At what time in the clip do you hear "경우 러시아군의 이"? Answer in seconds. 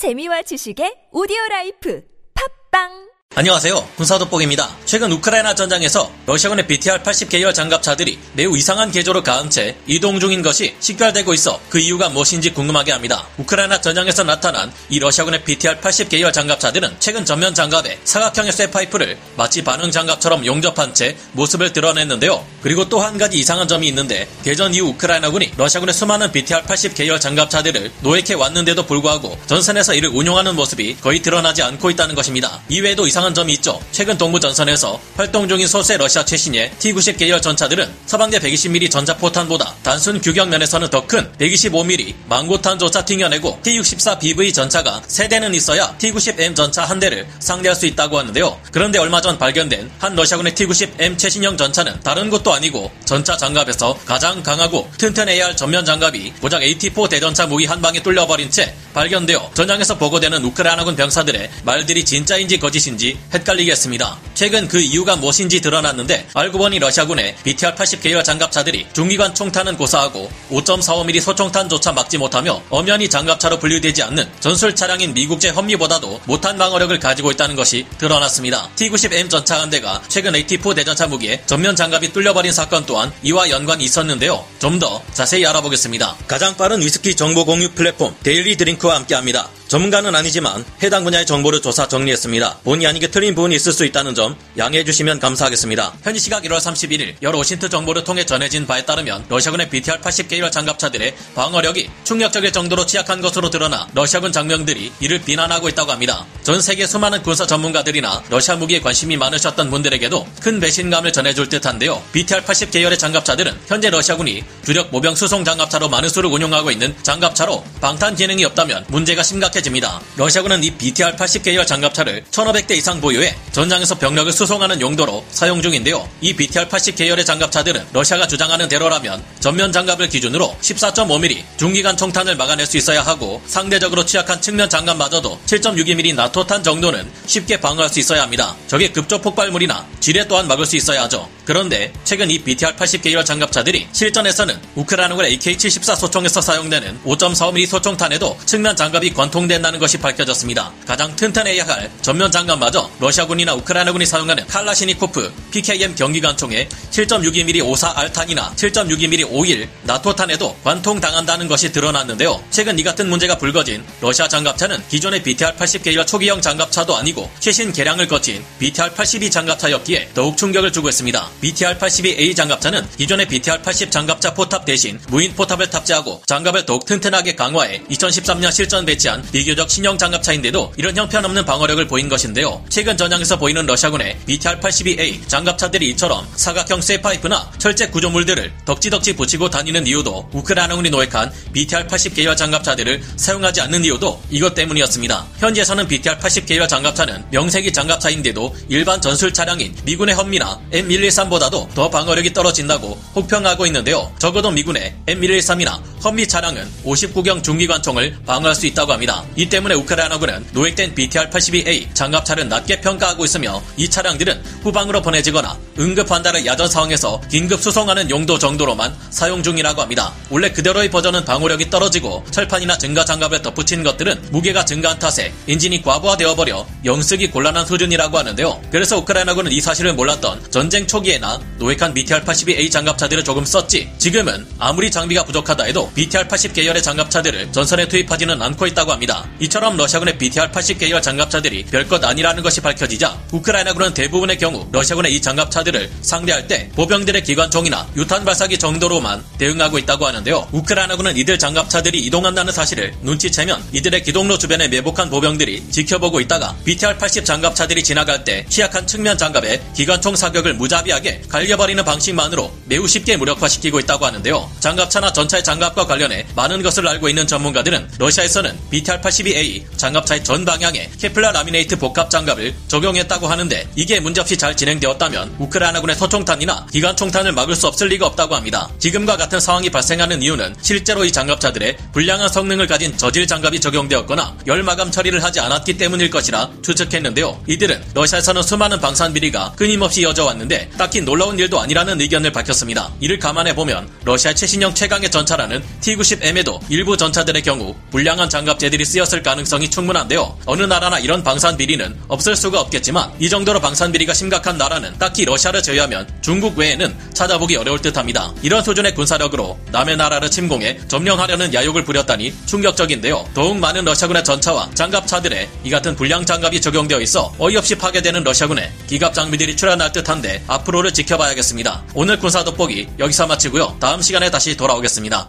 244.38-245.20